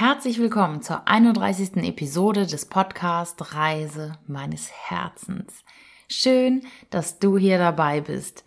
[0.00, 1.76] Herzlich willkommen zur 31.
[1.76, 5.62] Episode des Podcast Reise meines Herzens.
[6.08, 8.42] Schön, dass du hier dabei bist.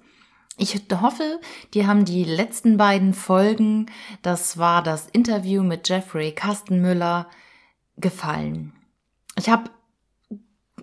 [0.57, 1.39] Ich hoffe,
[1.75, 3.86] dir haben die letzten beiden Folgen,
[4.23, 7.29] das war das Interview mit Jeffrey Kastenmüller,
[7.97, 8.73] gefallen.
[9.38, 9.70] Ich habe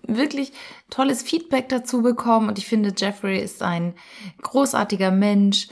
[0.06, 0.52] wirklich
[0.88, 3.94] tolles Feedback dazu bekommen und ich finde, Jeffrey ist ein
[4.40, 5.66] großartiger Mensch,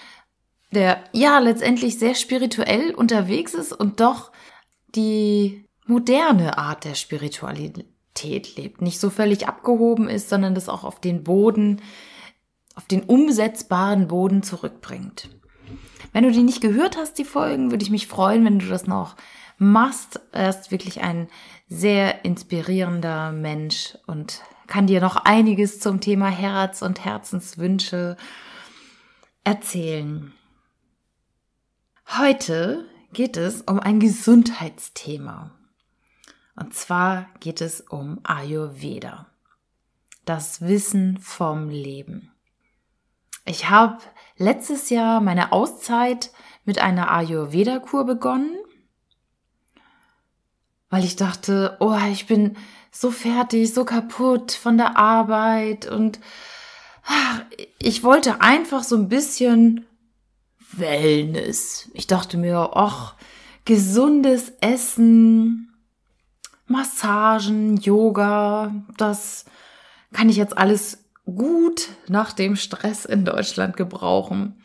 [0.72, 4.32] der ja letztendlich sehr spirituell unterwegs ist und doch
[4.94, 11.00] die moderne Art der Spiritualität lebt, nicht so völlig abgehoben ist, sondern das auch auf
[11.00, 11.80] den Boden,
[12.74, 15.30] auf den umsetzbaren Boden zurückbringt.
[16.12, 18.86] Wenn du die nicht gehört hast, die Folgen, würde ich mich freuen, wenn du das
[18.86, 19.16] noch
[19.58, 20.20] machst.
[20.32, 21.28] Er ist wirklich ein
[21.68, 28.16] sehr inspirierender Mensch und kann dir noch einiges zum Thema Herz und Herzenswünsche
[29.44, 30.32] erzählen.
[32.18, 35.50] Heute geht es um ein Gesundheitsthema.
[36.56, 39.26] Und zwar geht es um Ayurveda.
[40.24, 42.32] Das Wissen vom Leben.
[43.44, 43.98] Ich habe
[44.36, 46.30] letztes Jahr meine Auszeit
[46.64, 48.56] mit einer Ayurveda-Kur begonnen,
[50.90, 52.56] weil ich dachte, oh, ich bin
[52.90, 56.20] so fertig, so kaputt von der Arbeit und
[57.06, 57.40] ach,
[57.78, 59.86] ich wollte einfach so ein bisschen
[60.72, 61.90] Wellness.
[61.94, 63.14] Ich dachte mir, ach,
[63.64, 65.74] gesundes Essen,
[66.66, 69.46] Massagen, Yoga, das
[70.12, 74.62] kann ich jetzt alles gut nach dem Stress in Deutschland gebrauchen.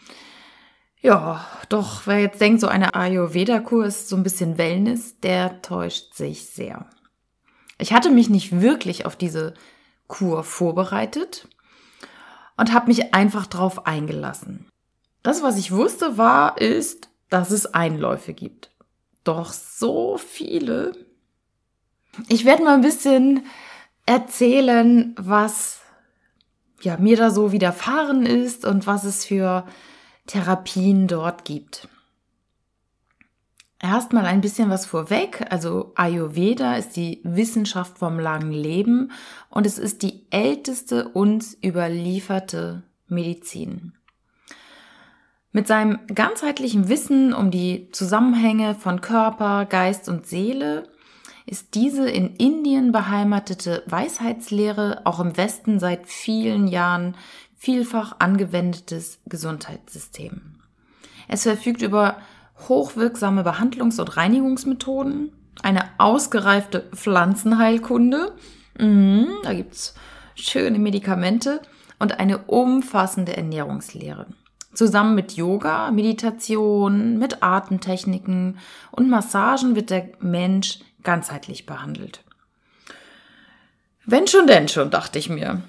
[1.01, 6.13] Ja, doch wer jetzt denkt, so eine Ayurveda-Kur ist so ein bisschen Wellness, der täuscht
[6.13, 6.89] sich sehr.
[7.77, 9.53] Ich hatte mich nicht wirklich auf diese
[10.07, 11.49] Kur vorbereitet
[12.55, 14.65] und habe mich einfach drauf eingelassen.
[15.23, 18.69] Das, was ich wusste, war, ist, dass es Einläufe gibt.
[19.23, 20.91] Doch so viele.
[22.27, 23.45] Ich werde mal ein bisschen
[24.05, 25.79] erzählen, was
[26.81, 29.65] ja, mir da so widerfahren ist und was es für
[30.27, 31.87] Therapien dort gibt.
[33.79, 35.45] Erstmal ein bisschen was vorweg.
[35.49, 39.11] Also Ayurveda ist die Wissenschaft vom langen Leben
[39.49, 43.93] und es ist die älteste uns überlieferte Medizin.
[45.55, 50.89] Mit seinem ganzheitlichen Wissen um die Zusammenhänge von Körper, Geist und Seele
[51.45, 57.15] ist diese in Indien beheimatete Weisheitslehre auch im Westen seit vielen Jahren
[57.55, 60.41] vielfach angewendetes Gesundheitssystem.
[61.27, 62.17] Es verfügt über
[62.67, 68.33] hochwirksame Behandlungs- und Reinigungsmethoden, eine ausgereifte Pflanzenheilkunde,
[68.79, 69.93] mhm, da gibt's
[70.33, 71.61] schöne Medikamente
[71.99, 74.25] und eine umfassende Ernährungslehre.
[74.73, 78.57] Zusammen mit Yoga, Meditation, mit Atemtechniken
[78.91, 82.23] und Massagen wird der Mensch ganzheitlich behandelt.
[84.05, 85.61] Wenn schon, denn schon, dachte ich mir.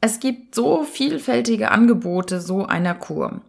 [0.00, 3.40] Es gibt so vielfältige Angebote so einer Kur.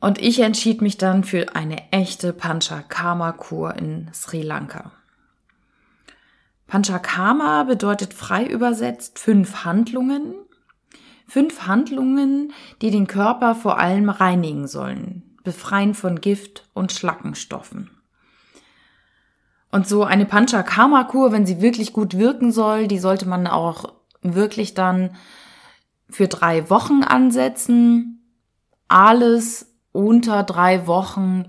[0.00, 4.92] Und ich entschied mich dann für eine echte Panchakarma-Kur in Sri Lanka.
[6.66, 10.34] Panchakarma bedeutet frei übersetzt fünf Handlungen,
[11.28, 17.90] Fünf Handlungen, die den Körper vor allem reinigen sollen, befreien von Gift und Schlackenstoffen.
[19.70, 24.72] Und so eine Panchakarma-Kur, wenn sie wirklich gut wirken soll, die sollte man auch wirklich
[24.72, 25.14] dann
[26.08, 28.22] für drei Wochen ansetzen.
[28.88, 31.44] Alles unter drei Wochen,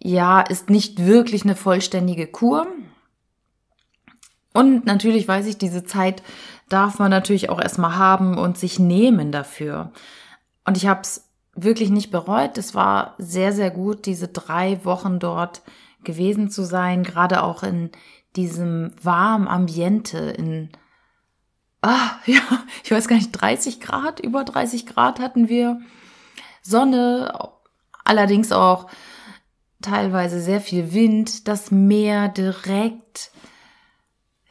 [0.00, 2.68] ja, ist nicht wirklich eine vollständige Kur.
[4.56, 6.22] Und natürlich weiß ich, diese Zeit
[6.70, 9.92] darf man natürlich auch erstmal haben und sich nehmen dafür.
[10.64, 12.56] Und ich habe es wirklich nicht bereut.
[12.56, 15.60] Es war sehr, sehr gut, diese drei Wochen dort
[16.04, 17.90] gewesen zu sein, gerade auch in
[18.34, 20.70] diesem warmen Ambiente, in,
[21.82, 22.40] ah, ja,
[22.82, 25.82] ich weiß gar nicht, 30 Grad, über 30 Grad hatten wir.
[26.62, 27.50] Sonne,
[28.04, 28.86] allerdings auch
[29.82, 33.32] teilweise sehr viel Wind, das Meer direkt,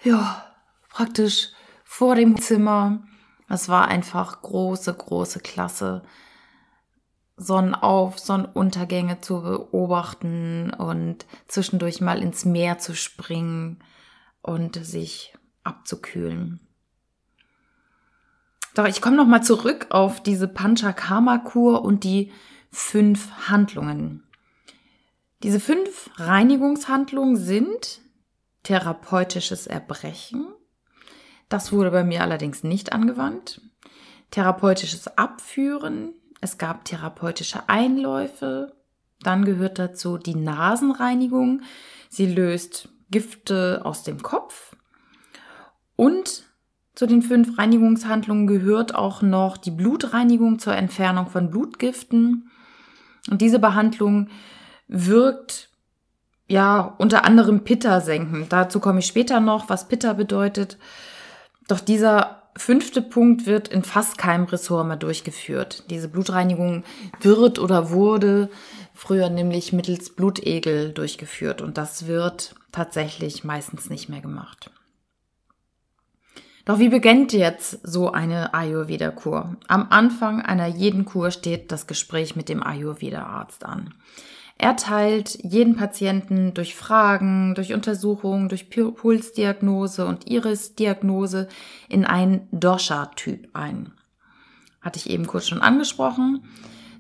[0.05, 0.45] ja,
[0.89, 1.49] praktisch
[1.83, 3.03] vor dem Zimmer.
[3.49, 6.03] Es war einfach große, große Klasse.
[7.37, 13.83] Sonnenauf, Sonnenuntergänge zu beobachten und zwischendurch mal ins Meer zu springen
[14.41, 16.61] und sich abzukühlen.
[18.73, 22.31] Doch ich komme nochmal zurück auf diese Panchakarma-Kur und die
[22.71, 24.23] fünf Handlungen.
[25.43, 28.01] Diese fünf Reinigungshandlungen sind
[28.65, 30.47] therapeutisches Erbrechen,
[31.49, 33.61] das wurde bei mir allerdings nicht angewandt.
[34.31, 36.13] Therapeutisches Abführen.
[36.41, 38.75] Es gab therapeutische Einläufe,
[39.21, 41.61] Dann gehört dazu die Nasenreinigung.
[42.09, 44.75] Sie löst Gifte aus dem Kopf.
[45.95, 46.43] Und
[46.95, 52.51] zu den fünf Reinigungshandlungen gehört auch noch die Blutreinigung zur Entfernung von Blutgiften.
[53.31, 54.29] Und diese Behandlung
[54.87, 55.69] wirkt
[56.47, 58.47] ja unter anderem Pitta senken.
[58.49, 60.77] Dazu komme ich später noch, was Pitta bedeutet.
[61.67, 65.89] Doch dieser fünfte Punkt wird in fast keinem Ressort mehr durchgeführt.
[65.89, 66.83] Diese Blutreinigung
[67.19, 68.49] wird oder wurde
[68.93, 74.71] früher nämlich mittels Blutegel durchgeführt und das wird tatsächlich meistens nicht mehr gemacht.
[76.63, 79.55] Doch wie beginnt jetzt so eine Ayurveda-Kur?
[79.67, 83.93] Am Anfang einer jeden Kur steht das Gespräch mit dem Ayurveda-Arzt an.
[84.57, 91.49] Er teilt jeden Patienten durch Fragen, durch Untersuchungen, durch Pulsdiagnose und Iris-Diagnose
[91.89, 93.91] in einen Dosha-Typ ein.
[94.81, 96.43] Hatte ich eben kurz schon angesprochen.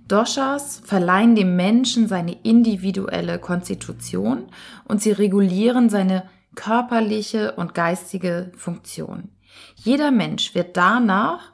[0.07, 4.51] Doshas verleihen dem Menschen seine individuelle Konstitution
[4.83, 9.29] und sie regulieren seine körperliche und geistige Funktion.
[9.75, 11.51] Jeder Mensch wird danach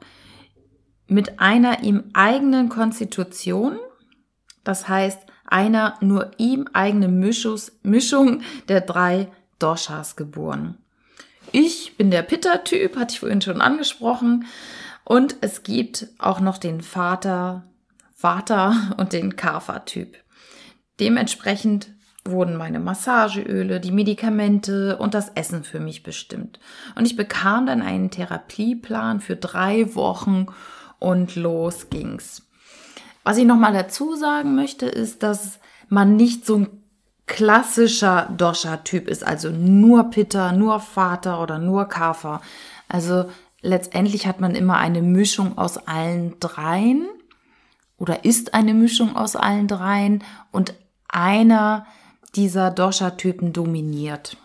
[1.06, 3.78] mit einer ihm eigenen Konstitution,
[4.64, 5.20] das heißt
[5.52, 9.28] einer nur ihm eigenen Mischung der drei
[9.58, 10.78] Doshas geboren.
[11.52, 14.46] Ich bin der Pitta-Typ, hatte ich vorhin schon angesprochen.
[15.04, 17.64] Und es gibt auch noch den Vater,
[18.14, 20.16] Vater und den Kapha-Typ.
[21.00, 21.90] Dementsprechend
[22.24, 26.60] wurden meine Massageöle, die Medikamente und das Essen für mich bestimmt.
[26.94, 30.46] Und ich bekam dann einen Therapieplan für drei Wochen
[31.00, 32.48] und los ging's.
[33.24, 36.82] Was ich nochmal dazu sagen möchte, ist, dass man nicht so ein
[37.26, 42.42] klassischer Dosha-Typ ist, also nur Pitta, nur Vater oder nur Kapha.
[42.88, 43.30] Also
[43.60, 47.06] letztendlich hat man immer eine Mischung aus allen dreien
[47.96, 50.74] oder ist eine Mischung aus allen dreien und
[51.08, 51.86] einer
[52.34, 54.36] dieser Dosha-Typen dominiert.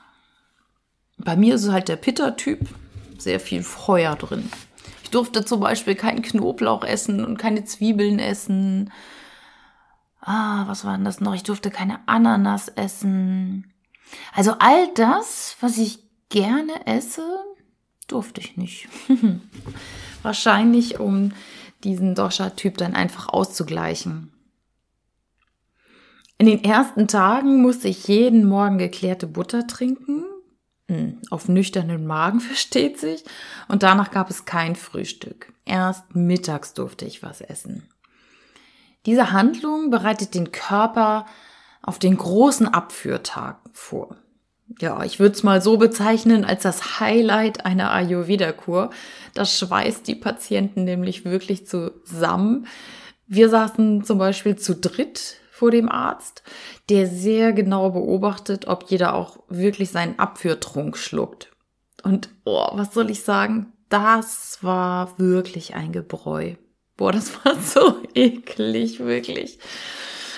[1.17, 2.67] Bei mir ist es halt der Pitta-Typ,
[3.17, 4.51] sehr viel Feuer drin.
[5.07, 8.91] Ich durfte zum Beispiel keinen Knoblauch essen und keine Zwiebeln essen.
[10.19, 11.33] Ah, was war denn das noch?
[11.33, 13.71] Ich durfte keine Ananas essen.
[14.35, 17.23] Also all das, was ich gerne esse,
[18.09, 18.89] durfte ich nicht.
[20.23, 21.31] Wahrscheinlich, um
[21.85, 24.33] diesen Dosha-Typ dann einfach auszugleichen.
[26.37, 30.25] In den ersten Tagen musste ich jeden Morgen geklärte Butter trinken
[31.29, 33.23] auf nüchternen Magen versteht sich.
[33.67, 35.53] Und danach gab es kein Frühstück.
[35.65, 37.89] Erst mittags durfte ich was essen.
[39.05, 41.25] Diese Handlung bereitet den Körper
[41.81, 44.17] auf den großen Abführtag vor.
[44.79, 48.89] Ja, ich würde es mal so bezeichnen als das Highlight einer Ayurveda-Kur.
[49.33, 52.67] Das schweißt die Patienten nämlich wirklich zusammen.
[53.27, 56.43] Wir saßen zum Beispiel zu dritt vor dem Arzt,
[56.89, 61.51] der sehr genau beobachtet, ob jeder auch wirklich seinen Abführtrunk schluckt.
[62.03, 63.73] Und oh, was soll ich sagen?
[63.89, 66.53] Das war wirklich ein Gebräu.
[66.95, 69.57] Boah, das war so eklig, wirklich.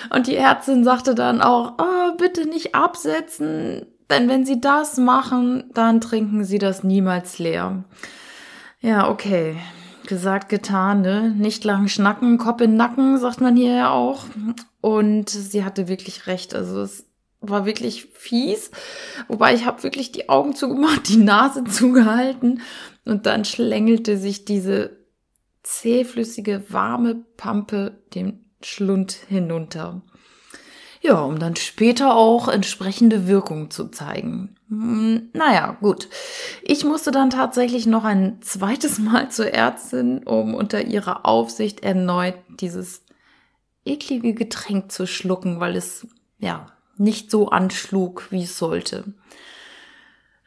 [0.08, 5.70] Und die Ärztin sagte dann auch, oh, bitte nicht absetzen, denn wenn Sie das machen,
[5.74, 7.84] dann trinken Sie das niemals leer.
[8.80, 9.56] Ja, okay.
[10.10, 11.30] Gesagt, getan, ne?
[11.30, 14.24] Nicht lang schnacken, Kopf in Nacken, sagt man hier ja auch.
[14.80, 16.52] Und sie hatte wirklich recht.
[16.52, 17.06] Also es
[17.40, 18.72] war wirklich fies.
[19.28, 22.60] Wobei ich habe wirklich die Augen zugemacht, die Nase zugehalten
[23.04, 24.96] und dann schlängelte sich diese
[25.62, 30.02] zähflüssige, warme Pampe dem Schlund hinunter.
[31.02, 34.56] Ja, um dann später auch entsprechende Wirkung zu zeigen.
[34.68, 36.08] Hm, naja, gut.
[36.62, 42.36] Ich musste dann tatsächlich noch ein zweites Mal zur Ärztin, um unter ihrer Aufsicht erneut
[42.60, 43.02] dieses
[43.84, 46.06] eklige Getränk zu schlucken, weil es
[46.38, 46.66] ja
[46.98, 49.14] nicht so anschlug, wie es sollte.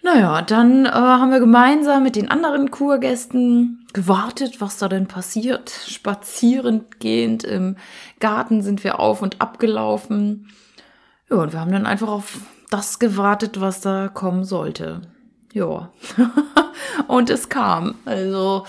[0.03, 5.69] Naja, dann äh, haben wir gemeinsam mit den anderen Kurgästen gewartet, was da denn passiert.
[5.69, 7.77] Spazierend gehend im
[8.19, 10.49] Garten sind wir auf und abgelaufen.
[11.29, 15.03] Ja, und wir haben dann einfach auf das gewartet, was da kommen sollte.
[15.53, 15.93] Ja.
[17.07, 17.95] und es kam.
[18.03, 18.65] Also,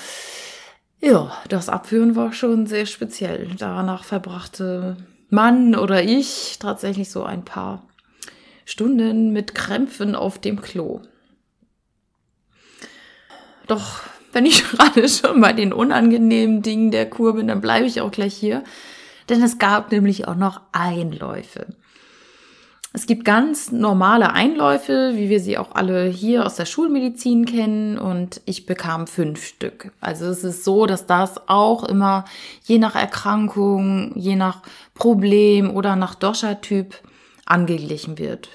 [1.01, 3.49] ja, das Abführen war schon sehr speziell.
[3.59, 4.99] Danach verbrachte
[5.31, 7.83] Mann oder ich tatsächlich so ein paar
[8.65, 11.03] Stunden mit Krämpfen auf dem Klo.
[13.67, 14.01] Doch
[14.33, 18.11] wenn ich gerade schon bei den unangenehmen Dingen der Kur bin, dann bleibe ich auch
[18.11, 18.63] gleich hier.
[19.29, 21.67] Denn es gab nämlich auch noch Einläufe.
[22.97, 27.99] Es gibt ganz normale Einläufe, wie wir sie auch alle hier aus der Schulmedizin kennen
[27.99, 29.91] und ich bekam fünf Stück.
[30.01, 32.25] Also es ist so, dass das auch immer
[32.63, 34.63] je nach Erkrankung, je nach
[34.95, 36.95] Problem oder nach Dosha-Typ
[37.47, 38.49] angeglichen wird.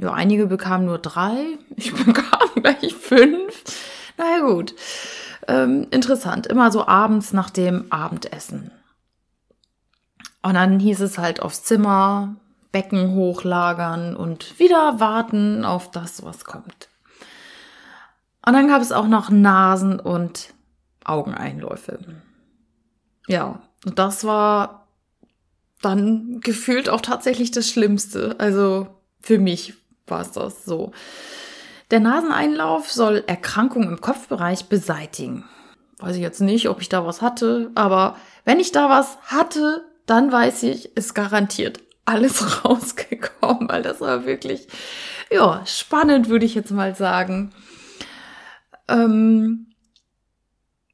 [0.00, 1.38] Ja, einige bekamen nur drei,
[1.74, 3.64] ich bekam gleich fünf.
[4.20, 4.74] Naja gut,
[5.48, 6.46] ähm, interessant.
[6.46, 8.70] Immer so abends nach dem Abendessen.
[10.42, 12.36] Und dann hieß es halt aufs Zimmer,
[12.70, 16.90] Becken hochlagern und wieder warten auf das, was kommt.
[18.44, 20.52] Und dann gab es auch noch Nasen- und
[21.02, 21.98] Augeneinläufe.
[23.26, 24.86] Ja, und das war
[25.80, 28.36] dann gefühlt auch tatsächlich das Schlimmste.
[28.38, 28.86] Also
[29.22, 29.72] für mich
[30.06, 30.92] war es das so.
[31.90, 35.44] Der Naseneinlauf soll Erkrankungen im Kopfbereich beseitigen.
[35.98, 39.84] Weiß ich jetzt nicht, ob ich da was hatte, aber wenn ich da was hatte,
[40.06, 44.68] dann weiß ich, ist garantiert alles rausgekommen, weil das war wirklich,
[45.30, 47.52] ja, spannend, würde ich jetzt mal sagen.
[48.88, 49.66] Ähm,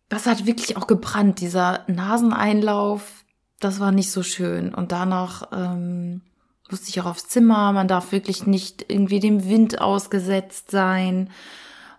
[0.08, 3.24] das hat wirklich auch gebrannt, dieser Naseneinlauf,
[3.60, 4.74] das war nicht so schön.
[4.74, 6.22] Und danach ähm,
[6.70, 11.30] ich auch aufs Zimmer, man darf wirklich nicht irgendwie dem Wind ausgesetzt sein.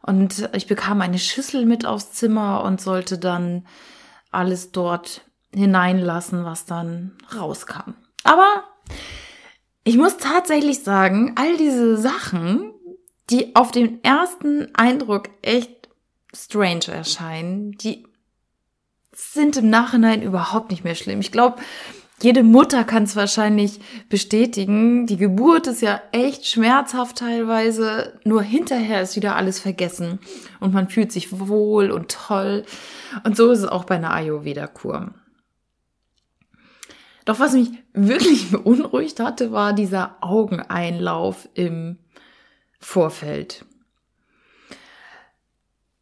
[0.01, 3.65] Und ich bekam eine Schüssel mit aufs Zimmer und sollte dann
[4.31, 5.21] alles dort
[5.53, 7.93] hineinlassen, was dann rauskam.
[8.23, 8.63] Aber
[9.83, 12.73] ich muss tatsächlich sagen, all diese Sachen,
[13.29, 15.89] die auf den ersten Eindruck echt
[16.33, 18.05] strange erscheinen, die
[19.13, 21.21] sind im Nachhinein überhaupt nicht mehr schlimm.
[21.21, 21.57] Ich glaube,
[22.19, 25.05] jede Mutter kann es wahrscheinlich bestätigen.
[25.05, 28.19] Die Geburt ist ja echt schmerzhaft teilweise.
[28.23, 30.19] Nur hinterher ist wieder alles vergessen
[30.59, 32.65] und man fühlt sich wohl und toll.
[33.23, 35.13] Und so ist es auch bei einer Ayurveda-Kur.
[37.25, 41.99] Doch was mich wirklich beunruhigt hatte, war dieser Augeneinlauf im
[42.79, 43.63] Vorfeld.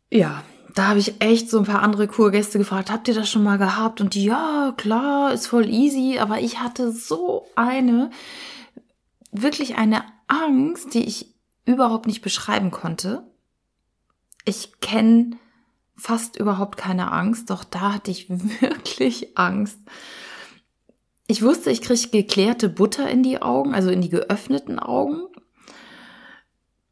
[0.10, 0.44] Ja,
[0.76, 3.58] da habe ich echt so ein paar andere Kurgäste gefragt, habt ihr das schon mal
[3.58, 4.02] gehabt?
[4.02, 8.12] Und die, ja, klar, ist voll easy, aber ich hatte so eine,
[9.32, 11.34] wirklich eine Angst, die ich
[11.66, 13.24] überhaupt nicht beschreiben konnte.
[14.44, 15.38] Ich kenne
[15.96, 18.30] fast überhaupt keine Angst, doch da hatte ich
[18.62, 19.80] wirklich Angst.
[21.26, 25.24] Ich wusste, ich kriege geklärte Butter in die Augen, also in die geöffneten Augen.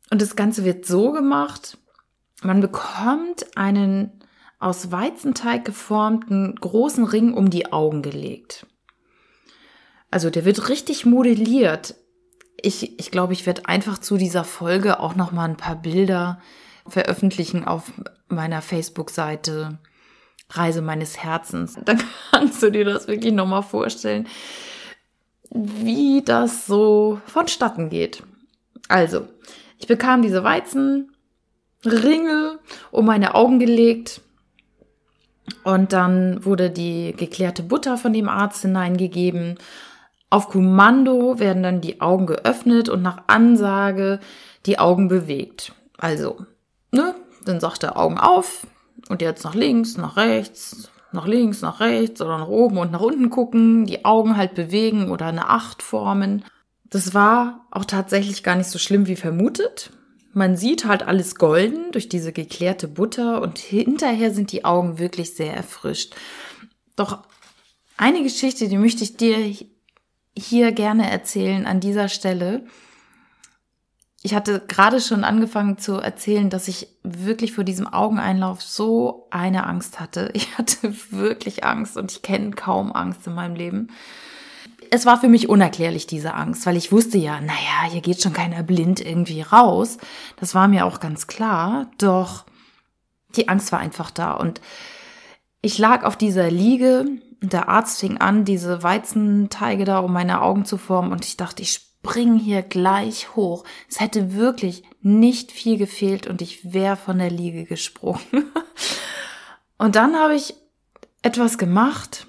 [0.09, 1.77] Und das Ganze wird so gemacht,
[2.43, 4.11] man bekommt einen
[4.59, 8.65] aus Weizenteig geformten großen Ring um die Augen gelegt.
[10.09, 11.95] Also der wird richtig modelliert.
[12.61, 16.39] Ich, ich glaube, ich werde einfach zu dieser Folge auch noch mal ein paar Bilder
[16.87, 17.91] veröffentlichen auf
[18.29, 19.79] meiner Facebook-Seite
[20.49, 21.77] Reise meines Herzens.
[21.85, 24.27] Dann kannst du dir das wirklich noch mal vorstellen,
[25.49, 28.23] wie das so vonstatten geht.
[28.87, 29.27] Also,
[29.77, 30.43] ich bekam diese
[31.83, 32.59] Weizenringe
[32.91, 34.21] um meine Augen gelegt
[35.63, 39.57] und dann wurde die geklärte Butter von dem Arzt hineingegeben.
[40.29, 44.19] Auf Kommando werden dann die Augen geöffnet und nach Ansage
[44.65, 45.73] die Augen bewegt.
[45.97, 46.45] Also,
[46.91, 48.65] ne, dann sagt er Augen auf,
[49.09, 53.01] und jetzt nach links, nach rechts, nach links, nach rechts oder nach oben und nach
[53.01, 56.45] unten gucken, die Augen halt bewegen oder eine Acht formen.
[56.85, 59.91] Das war auch tatsächlich gar nicht so schlimm wie vermutet.
[60.33, 65.35] Man sieht halt alles golden durch diese geklärte Butter und hinterher sind die Augen wirklich
[65.35, 66.15] sehr erfrischt.
[66.95, 67.19] Doch
[67.97, 69.55] eine Geschichte, die möchte ich dir
[70.35, 72.63] hier gerne erzählen an dieser Stelle
[74.25, 79.67] ich hatte gerade schon angefangen zu erzählen, dass ich wirklich vor diesem Augeneinlauf so eine
[79.67, 80.31] Angst hatte.
[80.33, 83.89] Ich hatte wirklich Angst und ich kenne kaum Angst in meinem Leben.
[84.95, 88.31] Es war für mich unerklärlich, diese Angst, weil ich wusste ja, naja, hier geht schon
[88.31, 89.97] keiner blind irgendwie raus.
[90.39, 91.89] Das war mir auch ganz klar.
[91.97, 92.45] Doch
[93.35, 94.61] die Angst war einfach da und
[95.63, 97.07] ich lag auf dieser Liege
[97.41, 101.37] und der Arzt fing an, diese Weizenteige da um meine Augen zu formen und ich
[101.37, 103.63] dachte, ich spring hier gleich hoch.
[103.89, 108.21] Es hätte wirklich nicht viel gefehlt und ich wäre von der Liege gesprungen.
[109.79, 110.53] und dann habe ich
[111.23, 112.27] etwas gemacht,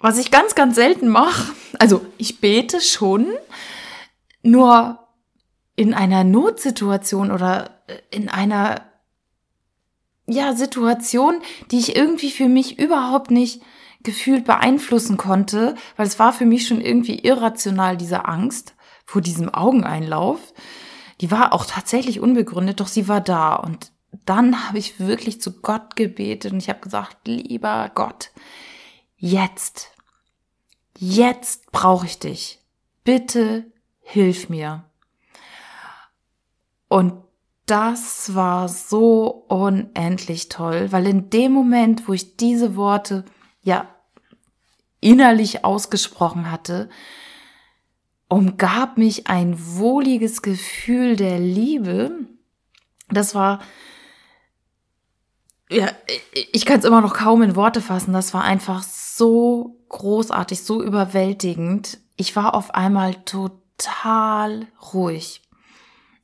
[0.00, 1.52] was ich ganz, ganz selten mache.
[1.78, 3.26] Also ich bete schon,
[4.42, 4.98] nur
[5.76, 8.82] in einer Notsituation oder in einer
[10.26, 11.40] ja, Situation,
[11.70, 13.62] die ich irgendwie für mich überhaupt nicht
[14.02, 18.74] gefühlt beeinflussen konnte, weil es war für mich schon irgendwie irrational, diese Angst
[19.04, 20.38] vor diesem Augeneinlauf.
[21.20, 23.54] Die war auch tatsächlich unbegründet, doch sie war da.
[23.56, 23.90] Und
[24.24, 28.30] dann habe ich wirklich zu Gott gebetet und ich habe gesagt, lieber Gott,
[29.18, 29.90] jetzt,
[30.96, 32.60] jetzt brauche ich dich.
[33.04, 33.70] Bitte
[34.00, 34.84] hilf mir.
[36.88, 37.12] Und
[37.66, 43.26] das war so unendlich toll, weil in dem Moment, wo ich diese Worte
[43.62, 43.86] ja
[45.00, 46.88] innerlich ausgesprochen hatte,
[48.28, 52.26] umgab mich ein wohliges Gefühl der Liebe.
[53.10, 53.60] Das war,
[55.70, 55.90] ja,
[56.52, 58.12] ich kann es immer noch kaum in Worte fassen.
[58.12, 61.98] Das war einfach so großartig, so überwältigend.
[62.16, 65.42] Ich war auf einmal total ruhig.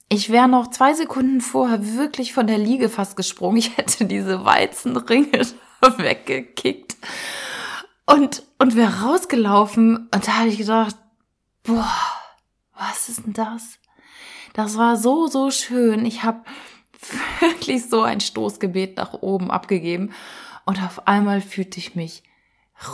[0.09, 3.57] Ich wäre noch zwei Sekunden vorher wirklich von der Liege fast gesprungen.
[3.59, 5.47] Ich hätte diese Weizenringe
[5.97, 6.97] weggekickt
[8.07, 10.09] und, und wäre rausgelaufen.
[10.13, 10.97] Und da habe ich gedacht,
[11.63, 11.91] boah,
[12.79, 13.79] was ist denn das?
[14.53, 16.07] Das war so, so schön.
[16.07, 16.43] Ich habe
[17.41, 20.13] wirklich so ein Stoßgebet nach oben abgegeben.
[20.65, 22.23] Und auf einmal fühlte ich mich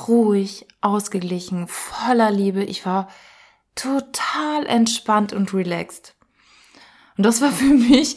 [0.07, 2.65] ruhig, ausgeglichen, voller Liebe.
[2.65, 3.09] Ich war
[3.75, 6.15] total entspannt und relaxed.
[7.17, 8.17] Und das war für mich,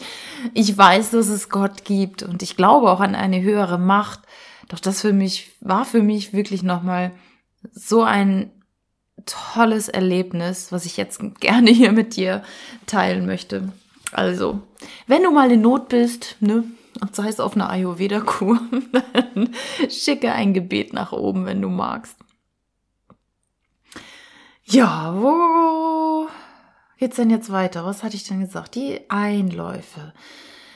[0.53, 4.21] ich weiß, dass es Gott gibt und ich glaube auch an eine höhere Macht.
[4.69, 7.11] Doch das für mich war für mich wirklich nochmal
[7.71, 8.51] so ein
[9.25, 12.43] tolles Erlebnis, was ich jetzt gerne hier mit dir
[12.85, 13.71] teilen möchte.
[14.13, 14.61] Also,
[15.07, 16.63] wenn du mal in Not bist, ne,
[17.01, 18.59] und sei es auf einer Ayurveda-Kur,
[18.91, 19.49] dann
[19.89, 22.17] schicke ein Gebet nach oben, wenn du magst.
[24.65, 26.27] Ja, wo
[26.97, 27.85] geht's denn jetzt weiter?
[27.85, 28.75] Was hatte ich denn gesagt?
[28.75, 30.13] Die Einläufe.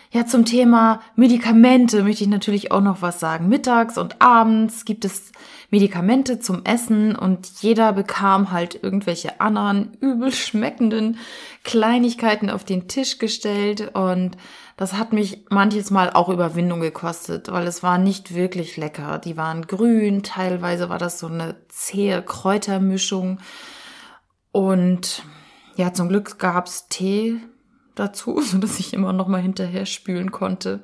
[0.10, 3.50] Ja, zum Thema Medikamente möchte ich natürlich auch noch was sagen.
[3.50, 5.34] Mittags und abends gibt es
[5.70, 11.18] Medikamente zum Essen und jeder bekam halt irgendwelche anderen übel schmeckenden
[11.66, 14.38] Kleinigkeiten auf den Tisch gestellt und
[14.78, 19.18] das hat mich manches Mal auch Überwindung gekostet, weil es war nicht wirklich lecker.
[19.18, 23.40] Die waren grün, teilweise war das so eine zähe Kräutermischung
[24.54, 25.24] und
[25.76, 27.42] ja, zum Glück gab's Tee
[28.00, 30.84] dazu, so dass ich immer noch mal hinterher spülen konnte.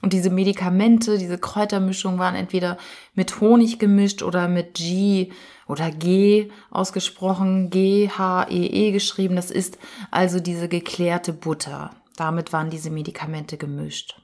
[0.00, 2.78] Und diese Medikamente, diese Kräutermischung waren entweder
[3.14, 5.32] mit Honig gemischt oder mit G
[5.66, 9.34] oder G ausgesprochen, G, H, E, E geschrieben.
[9.34, 9.76] Das ist
[10.12, 11.90] also diese geklärte Butter.
[12.16, 14.20] Damit waren diese Medikamente gemischt.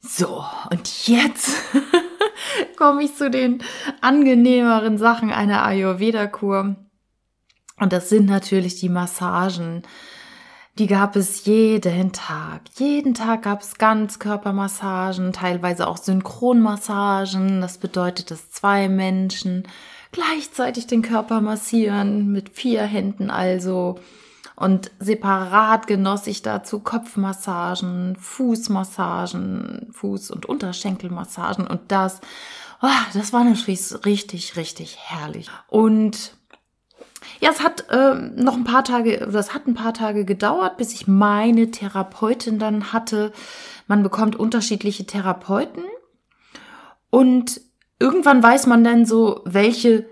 [0.00, 1.50] So, und jetzt
[2.76, 3.62] komme ich zu den
[4.02, 6.76] angenehmeren Sachen einer Ayurveda-Kur.
[7.78, 9.82] Und das sind natürlich die Massagen.
[10.78, 12.60] Die gab es jeden Tag.
[12.76, 17.62] Jeden Tag gab es Ganzkörpermassagen, teilweise auch Synchronmassagen.
[17.62, 19.66] Das bedeutet, dass zwei Menschen
[20.12, 23.98] gleichzeitig den Körper massieren, mit vier Händen also.
[24.54, 32.20] Und separat genoss ich dazu Kopfmassagen, Fußmassagen, Fuß- und Unterschenkelmassagen und das,
[32.82, 35.50] oh, das war natürlich richtig, richtig herrlich.
[35.68, 36.36] Und
[37.40, 40.76] ja, es hat äh, noch ein paar Tage, oder es hat ein paar Tage gedauert,
[40.76, 43.32] bis ich meine Therapeutin dann hatte.
[43.86, 45.84] Man bekommt unterschiedliche Therapeuten
[47.10, 47.60] und
[47.98, 50.06] irgendwann weiß man dann so, welche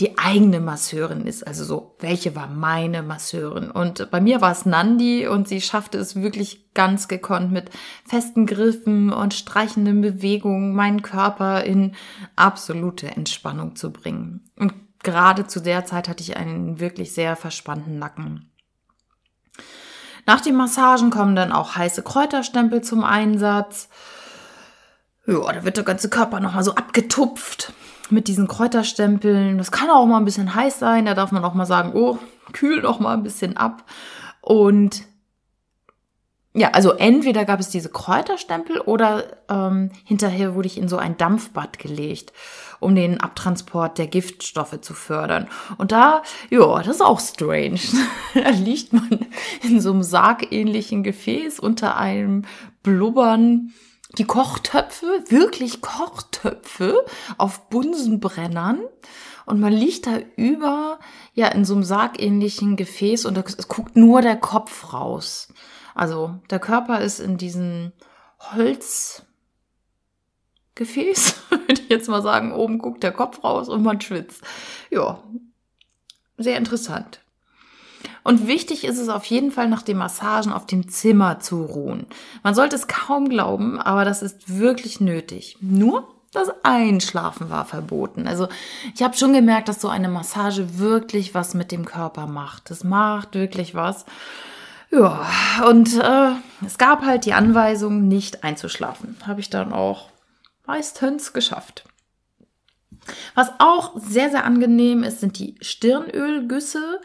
[0.00, 1.46] die eigene Masseurin ist.
[1.46, 3.70] Also so, welche war meine Masseurin?
[3.70, 7.70] Und bei mir war es Nandi und sie schaffte es wirklich ganz gekonnt mit
[8.04, 11.92] festen Griffen und streichenden Bewegungen meinen Körper in
[12.34, 14.40] absolute Entspannung zu bringen.
[14.56, 18.50] Und gerade zu der Zeit hatte ich einen wirklich sehr verspannten Nacken.
[20.26, 23.88] Nach den Massagen kommen dann auch heiße Kräuterstempel zum Einsatz.
[25.26, 27.72] Ja, da wird der ganze Körper nochmal so abgetupft
[28.10, 29.58] mit diesen Kräuterstempeln.
[29.58, 31.06] Das kann auch mal ein bisschen heiß sein.
[31.06, 32.18] Da darf man auch mal sagen, oh,
[32.52, 33.84] kühl doch mal ein bisschen ab.
[34.40, 35.04] Und
[36.54, 41.16] ja, also entweder gab es diese Kräuterstempel oder ähm, hinterher wurde ich in so ein
[41.16, 42.32] Dampfbad gelegt,
[42.80, 45.48] um den Abtransport der Giftstoffe zu fördern.
[45.78, 47.80] Und da, ja, das ist auch strange.
[48.34, 49.26] da liegt man
[49.62, 52.44] in so einem sargähnlichen Gefäß unter einem
[52.82, 53.72] Blubbern.
[54.18, 57.04] Die Kochtöpfe, wirklich Kochtöpfe
[57.36, 58.80] auf Bunsenbrennern.
[59.46, 60.98] Und man liegt da über,
[61.34, 65.48] ja, in so einem sargähnlichen Gefäß und es guckt nur der Kopf raus.
[65.94, 67.92] Also der Körper ist in diesem
[70.74, 72.52] Holzgefäß, würde ich jetzt mal sagen.
[72.52, 74.42] Oben guckt der Kopf raus und man schwitzt.
[74.90, 75.22] Ja,
[76.36, 77.20] sehr interessant.
[78.22, 82.06] Und wichtig ist es auf jeden Fall nach den Massagen auf dem Zimmer zu ruhen.
[82.42, 85.58] Man sollte es kaum glauben, aber das ist wirklich nötig.
[85.60, 88.26] Nur das Einschlafen war verboten.
[88.26, 88.48] Also
[88.94, 92.70] ich habe schon gemerkt, dass so eine Massage wirklich was mit dem Körper macht.
[92.70, 94.04] Das macht wirklich was.
[94.90, 95.26] Ja,
[95.68, 96.30] und äh,
[96.64, 99.16] es gab halt die Anweisung, nicht einzuschlafen.
[99.26, 100.08] Habe ich dann auch
[100.66, 101.84] meistens geschafft.
[103.34, 107.00] Was auch sehr, sehr angenehm ist, sind die Stirnölgüsse.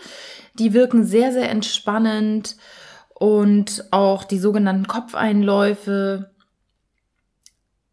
[0.53, 2.55] Die wirken sehr, sehr entspannend
[3.13, 6.31] und auch die sogenannten Kopfeinläufe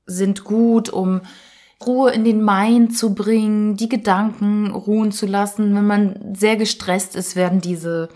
[0.07, 1.23] sind gut, um
[1.85, 5.75] Ruhe in den Mind zu bringen, die Gedanken ruhen zu lassen.
[5.75, 8.09] Wenn man sehr gestresst ist, werden diese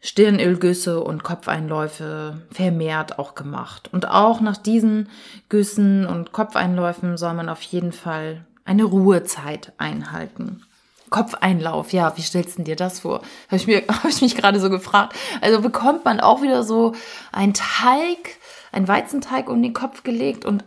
[0.00, 3.88] Stirnölgüsse und Kopfeinläufe vermehrt auch gemacht.
[3.92, 5.08] Und auch nach diesen
[5.48, 10.62] Güssen und Kopfeinläufen soll man auf jeden Fall eine Ruhezeit einhalten.
[11.10, 13.22] Kopfeinlauf, ja, wie stellst du dir das vor?
[13.46, 15.16] Habe ich, mir, hab ich mich gerade so gefragt.
[15.40, 16.94] Also bekommt man auch wieder so
[17.32, 18.36] ein Teig,
[18.72, 20.64] ein Weizenteig um den Kopf gelegt und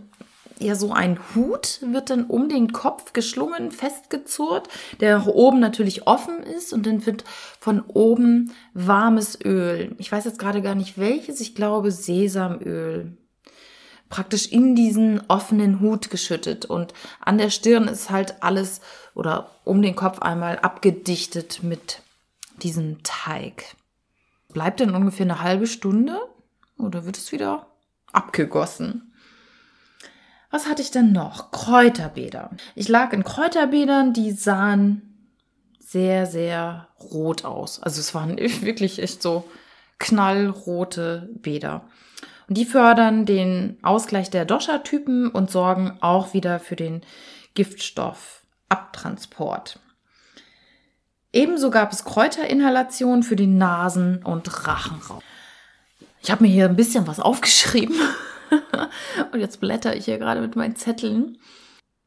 [0.62, 4.70] ja, so ein Hut wird dann um den Kopf geschlungen, festgezurrt,
[5.00, 7.24] der oben natürlich offen ist und dann wird
[7.60, 9.96] von oben warmes Öl.
[9.98, 13.18] Ich weiß jetzt gerade gar nicht welches, ich glaube Sesamöl.
[14.10, 18.82] Praktisch in diesen offenen Hut geschüttet und an der Stirn ist halt alles
[19.16, 22.02] oder um den Kopf einmal abgedichtet mit
[22.62, 23.64] diesem Teig.
[24.52, 26.20] Bleibt dann ungefähr eine halbe Stunde
[26.78, 27.68] oder wird es wieder
[28.12, 29.11] abgegossen?
[30.52, 31.52] Was hatte ich denn noch?
[31.52, 32.52] Kräuterbäder.
[32.76, 35.38] Ich lag in Kräuterbädern, die sahen
[35.80, 37.82] sehr, sehr rot aus.
[37.82, 39.46] Also es waren wirklich echt so
[39.98, 41.86] knallrote Bäder.
[42.48, 47.02] Und die fördern den Ausgleich der Dosha-Typen und sorgen auch wieder für den
[47.54, 49.80] Giftstoffabtransport.
[51.34, 55.22] Ebenso gab es Kräuterinhalationen für den Nasen- und Rachenraum.
[56.22, 57.96] Ich habe mir hier ein bisschen was aufgeschrieben.
[59.32, 61.38] und jetzt blätter ich hier gerade mit meinen Zetteln.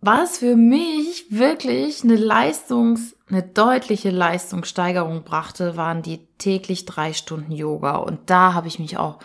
[0.01, 7.53] Was für mich wirklich eine Leistungs, eine deutliche Leistungssteigerung brachte, waren die täglich drei Stunden
[7.53, 7.97] Yoga.
[7.97, 9.19] Und da habe ich mich auch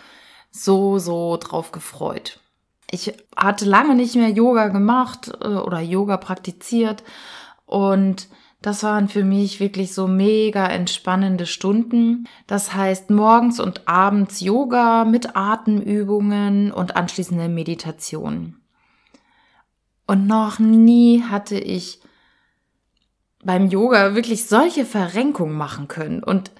[0.50, 2.40] so, so drauf gefreut.
[2.90, 7.04] Ich hatte lange nicht mehr Yoga gemacht äh, oder Yoga praktiziert
[7.66, 8.28] und
[8.62, 12.28] das waren für mich wirklich so mega entspannende Stunden.
[12.46, 18.56] Das heißt morgens und abends Yoga mit Atemübungen und anschließende Meditation.
[20.06, 22.00] Und noch nie hatte ich
[23.42, 26.22] beim Yoga wirklich solche Verrenkungen machen können.
[26.22, 26.50] Und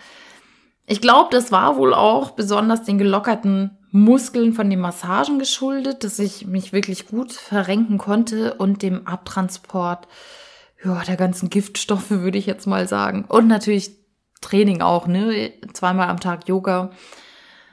[0.87, 6.19] ich glaube, das war wohl auch besonders den gelockerten Muskeln von den Massagen geschuldet, dass
[6.19, 10.09] ich mich wirklich gut verrenken konnte und dem Abtransport
[10.85, 13.25] ja, der ganzen Giftstoffe, würde ich jetzt mal sagen.
[13.29, 13.97] Und natürlich
[14.41, 15.53] Training auch, ne?
[15.73, 16.91] Zweimal am Tag Yoga.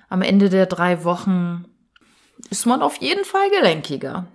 [0.10, 1.66] Am Ende der drei Wochen
[2.50, 4.28] ist man auf jeden Fall gelenkiger.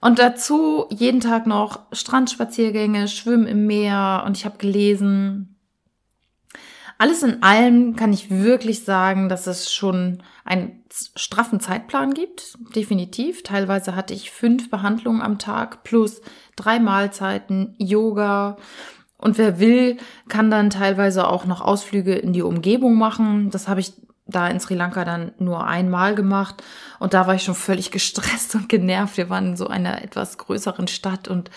[0.00, 5.49] Und dazu jeden Tag noch Strandspaziergänge, Schwimmen im Meer und ich habe gelesen,
[7.00, 10.84] alles in allem kann ich wirklich sagen, dass es schon einen
[11.16, 13.42] straffen Zeitplan gibt, definitiv.
[13.42, 16.20] Teilweise hatte ich fünf Behandlungen am Tag plus
[16.56, 18.58] drei Mahlzeiten, Yoga.
[19.16, 19.96] Und wer will,
[20.28, 23.48] kann dann teilweise auch noch Ausflüge in die Umgebung machen.
[23.48, 23.94] Das habe ich
[24.26, 26.62] da in Sri Lanka dann nur einmal gemacht
[26.98, 29.16] und da war ich schon völlig gestresst und genervt.
[29.16, 31.50] Wir waren in so einer etwas größeren Stadt und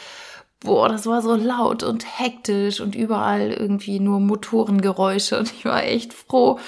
[0.64, 5.84] boah, das war so laut und hektisch und überall irgendwie nur Motorengeräusche und ich war
[5.84, 6.60] echt froh,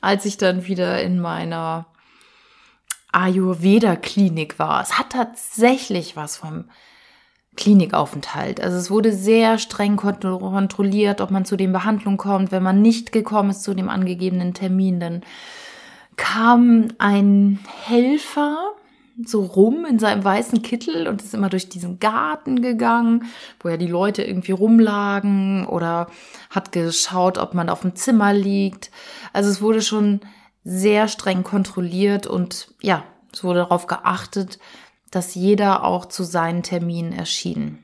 [0.00, 1.86] als ich dann wieder in meiner
[3.12, 4.82] Ayurveda-Klinik war.
[4.82, 6.64] Es hat tatsächlich was vom
[7.56, 8.60] Klinikaufenthalt.
[8.60, 12.50] Also es wurde sehr streng kontrolliert, ob man zu den Behandlungen kommt.
[12.50, 15.22] Wenn man nicht gekommen ist zu dem angegebenen Termin, dann
[16.16, 18.72] kam ein Helfer
[19.24, 23.26] so rum in seinem weißen Kittel und ist immer durch diesen Garten gegangen,
[23.60, 26.08] wo ja die Leute irgendwie rumlagen oder
[26.50, 28.90] hat geschaut, ob man auf dem Zimmer liegt.
[29.32, 30.20] Also es wurde schon
[30.64, 34.58] sehr streng kontrolliert und ja, es wurde darauf geachtet,
[35.10, 37.78] dass jeder auch zu seinen Terminen erschien.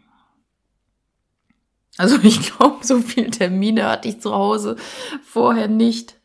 [1.96, 4.76] Also ich glaube, so viele Termine hatte ich zu Hause
[5.22, 6.16] vorher nicht.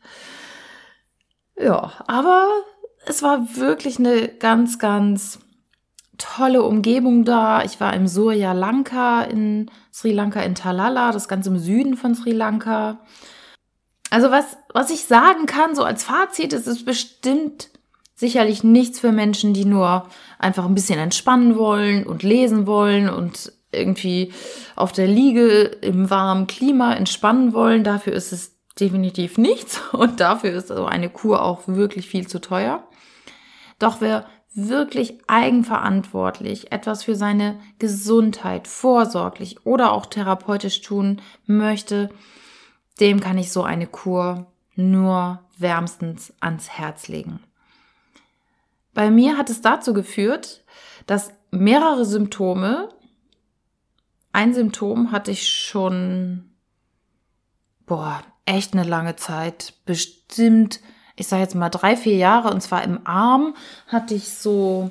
[1.58, 2.48] Ja, aber
[3.06, 5.38] es war wirklich eine ganz, ganz
[6.18, 7.62] tolle Umgebung da.
[7.62, 12.14] Ich war im Surya Lanka in Sri Lanka in Talala, das ganz im Süden von
[12.14, 12.98] Sri Lanka.
[14.10, 17.70] Also was, was ich sagen kann, so als Fazit, es ist bestimmt
[18.14, 23.52] sicherlich nichts für Menschen, die nur einfach ein bisschen entspannen wollen und lesen wollen und
[23.72, 24.32] irgendwie
[24.74, 27.84] auf der Liege im warmen Klima entspannen wollen.
[27.84, 32.40] Dafür ist es definitiv nichts und dafür ist so eine Kur auch wirklich viel zu
[32.40, 32.86] teuer.
[33.78, 42.10] Doch wer wirklich eigenverantwortlich etwas für seine Gesundheit vorsorglich oder auch therapeutisch tun möchte,
[43.00, 47.40] dem kann ich so eine Kur nur wärmstens ans Herz legen.
[48.94, 50.64] Bei mir hat es dazu geführt,
[51.06, 52.88] dass mehrere Symptome
[54.36, 56.50] ein Symptom hatte ich schon,
[57.86, 59.72] boah, echt eine lange Zeit.
[59.86, 60.80] Bestimmt,
[61.16, 62.50] ich sage jetzt mal drei, vier Jahre.
[62.50, 63.54] Und zwar im Arm
[63.88, 64.90] hatte ich so,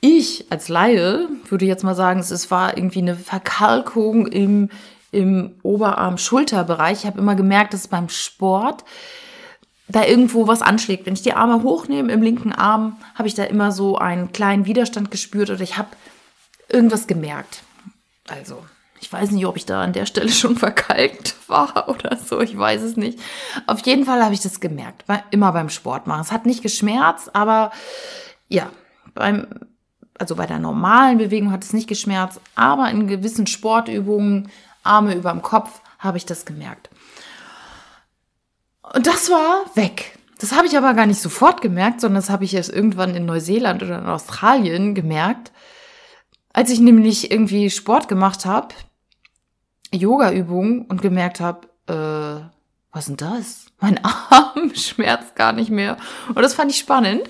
[0.00, 4.70] ich als Laie würde jetzt mal sagen, es war irgendwie eine Verkalkung im,
[5.12, 7.00] im Oberarm-Schulterbereich.
[7.00, 8.84] Ich habe immer gemerkt, dass beim Sport
[9.88, 11.06] da irgendwo was anschlägt.
[11.06, 14.64] Wenn ich die Arme hochnehme im linken Arm, habe ich da immer so einen kleinen
[14.64, 15.88] Widerstand gespürt oder ich habe
[16.68, 17.62] irgendwas gemerkt.
[18.28, 18.64] Also,
[19.02, 22.56] ich weiß nicht, ob ich da an der Stelle schon verkalkt war oder so, ich
[22.56, 23.18] weiß es nicht.
[23.66, 26.22] Auf jeden Fall habe ich das gemerkt, immer beim Sport machen.
[26.22, 27.72] Es hat nicht geschmerzt, aber
[28.48, 28.70] ja,
[29.14, 29.46] beim
[30.18, 34.50] also bei der normalen Bewegung hat es nicht geschmerzt, aber in gewissen Sportübungen,
[34.84, 36.90] Arme über dem Kopf, habe ich das gemerkt.
[38.94, 40.16] Und das war weg.
[40.38, 43.24] Das habe ich aber gar nicht sofort gemerkt, sondern das habe ich erst irgendwann in
[43.26, 45.50] Neuseeland oder in Australien gemerkt,
[46.52, 48.74] als ich nämlich irgendwie Sport gemacht habe,
[49.92, 52.48] Yoga-Übungen und gemerkt habe, äh,
[52.92, 53.66] was ist denn das?
[53.80, 54.00] Mein
[54.30, 55.96] Arm schmerzt gar nicht mehr.
[56.28, 57.22] Und das fand ich spannend,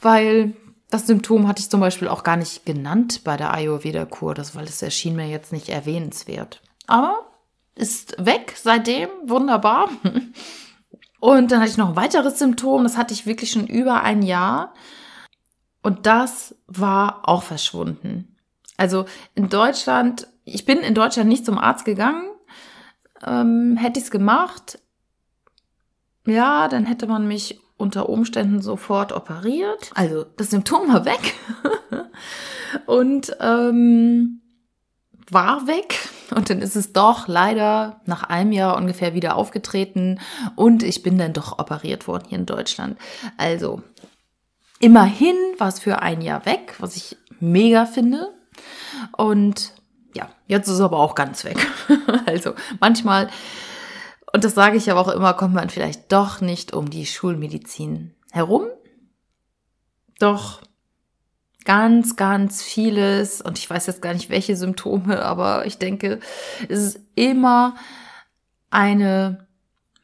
[0.00, 0.54] weil
[0.90, 4.64] das Symptom hatte ich zum Beispiel auch gar nicht genannt bei der Ayurveda-Kur, das, weil
[4.64, 6.62] es erschien mir jetzt nicht erwähnenswert.
[6.86, 7.26] Aber
[7.74, 9.88] ist weg seitdem, wunderbar.
[11.20, 14.22] Und dann hatte ich noch ein weiteres Symptom, das hatte ich wirklich schon über ein
[14.22, 14.72] Jahr.
[15.82, 18.36] Und das war auch verschwunden.
[18.76, 22.24] Also in Deutschland, ich bin in Deutschland nicht zum Arzt gegangen.
[23.26, 24.78] Ähm, hätte ich es gemacht,
[26.26, 29.90] ja, dann hätte man mich unter Umständen sofort operiert.
[29.94, 31.34] Also das Symptom war weg
[32.86, 34.42] und ähm,
[35.30, 35.98] war weg.
[36.34, 40.20] Und dann ist es doch leider nach einem Jahr ungefähr wieder aufgetreten
[40.56, 42.98] und ich bin dann doch operiert worden hier in Deutschland.
[43.38, 43.82] Also
[44.78, 48.28] immerhin war es für ein Jahr weg, was ich mega finde.
[49.16, 49.72] Und
[50.14, 51.58] ja, jetzt ist es aber auch ganz weg.
[52.26, 53.28] also manchmal
[54.32, 58.14] und das sage ich aber auch immer, kommt man vielleicht doch nicht um die Schulmedizin
[58.30, 58.66] herum.
[60.18, 60.60] Doch
[61.64, 66.20] ganz, ganz vieles, und ich weiß jetzt gar nicht, welche Symptome, aber ich denke,
[66.68, 67.76] es ist immer
[68.70, 69.47] eine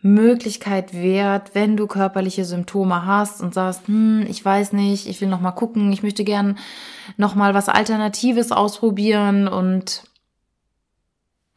[0.05, 5.29] Möglichkeit wert, wenn du körperliche Symptome hast und sagst, hm, ich weiß nicht, ich will
[5.29, 6.59] noch mal gucken, ich möchte gern
[7.17, 10.05] noch mal was Alternatives ausprobieren und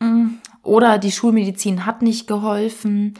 [0.01, 3.15] hm, oder die Schulmedizin hat nicht geholfen,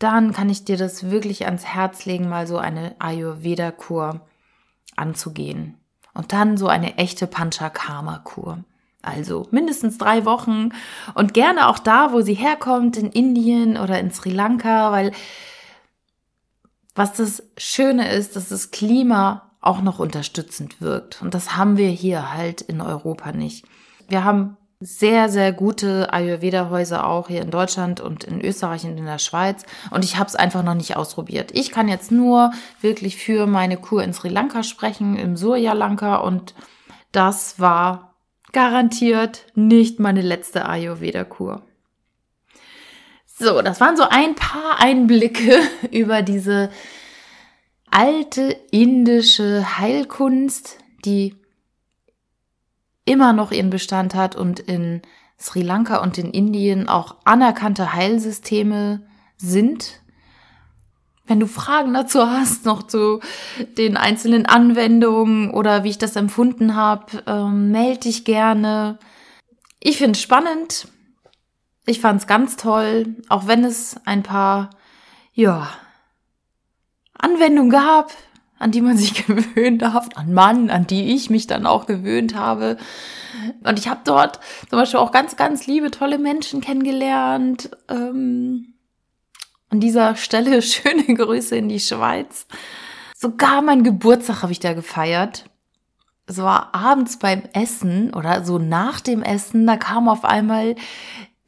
[0.00, 4.20] dann kann ich dir das wirklich ans Herz legen, mal so eine Ayurveda-Kur
[4.96, 5.76] anzugehen.
[6.12, 8.64] Und dann so eine echte Panchakarma-Kur.
[9.02, 10.70] Also mindestens drei Wochen
[11.14, 15.12] und gerne auch da, wo sie herkommt, in Indien oder in Sri Lanka, weil
[16.94, 21.20] was das Schöne ist, dass das Klima auch noch unterstützend wirkt.
[21.22, 23.64] Und das haben wir hier halt in Europa nicht.
[24.08, 29.06] Wir haben sehr, sehr gute Ayurveda-Häuser auch hier in Deutschland und in Österreich und in
[29.06, 29.62] der Schweiz.
[29.90, 31.50] Und ich habe es einfach noch nicht ausprobiert.
[31.52, 36.16] Ich kann jetzt nur wirklich für meine Kur in Sri Lanka sprechen, im Surya Lanka.
[36.16, 36.54] Und
[37.12, 38.11] das war
[38.52, 41.62] garantiert nicht meine letzte Ayurveda-Kur.
[43.26, 45.58] So, das waren so ein paar Einblicke
[45.90, 46.70] über diese
[47.90, 51.34] alte indische Heilkunst, die
[53.04, 55.02] immer noch ihren Bestand hat und in
[55.38, 59.02] Sri Lanka und in Indien auch anerkannte Heilsysteme
[59.36, 60.01] sind.
[61.26, 63.20] Wenn du Fragen dazu hast, noch zu
[63.78, 68.98] den einzelnen Anwendungen oder wie ich das empfunden habe, ähm, melde dich gerne.
[69.78, 70.88] Ich finde es spannend.
[71.86, 74.70] Ich fand es ganz toll, auch wenn es ein paar,
[75.32, 75.68] ja,
[77.14, 78.12] Anwendungen gab,
[78.58, 82.34] an die man sich gewöhnt hat, an Mann, an die ich mich dann auch gewöhnt
[82.34, 82.76] habe.
[83.64, 87.70] Und ich habe dort zum Beispiel auch ganz, ganz liebe, tolle Menschen kennengelernt.
[87.88, 88.71] Ähm,
[89.72, 92.46] an dieser Stelle schöne Grüße in die Schweiz.
[93.16, 95.46] Sogar mein Geburtstag habe ich da gefeiert.
[96.26, 100.76] Es war abends beim Essen oder so nach dem Essen, da kam auf einmal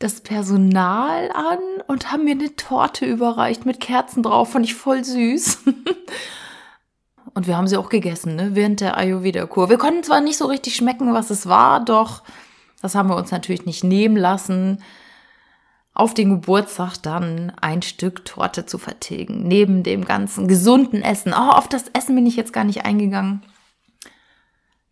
[0.00, 5.04] das Personal an und haben mir eine Torte überreicht mit Kerzen drauf, fand ich voll
[5.04, 5.60] süß.
[7.36, 8.50] Und wir haben sie auch gegessen, ne?
[8.52, 9.68] während der Ayurveda-Kur.
[9.68, 12.22] Wir konnten zwar nicht so richtig schmecken, was es war, doch
[12.80, 14.84] das haben wir uns natürlich nicht nehmen lassen,
[15.94, 21.32] auf den Geburtstag dann ein Stück Torte zu vertilgen, neben dem ganzen gesunden Essen.
[21.32, 23.42] Oh, auf das Essen bin ich jetzt gar nicht eingegangen.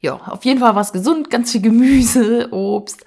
[0.01, 3.05] Ja, auf jeden Fall war es gesund, ganz viel Gemüse, Obst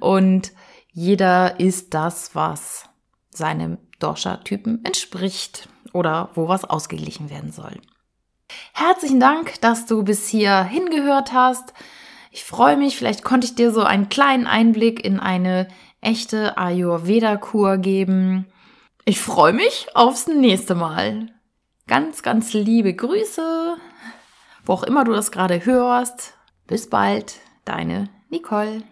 [0.00, 0.52] und
[0.92, 2.84] jeder isst das, was
[3.30, 7.80] seinem Dosha-Typen entspricht oder wo was ausgeglichen werden soll.
[8.72, 11.72] Herzlichen Dank, dass du bis hier hingehört hast.
[12.30, 15.68] Ich freue mich, vielleicht konnte ich dir so einen kleinen Einblick in eine
[16.00, 18.46] echte Ayurveda-Kur geben.
[19.04, 21.28] Ich freue mich aufs nächste Mal.
[21.86, 23.76] Ganz, ganz liebe Grüße,
[24.66, 26.34] wo auch immer du das gerade hörst.
[26.66, 28.82] Bis bald, deine Nicole.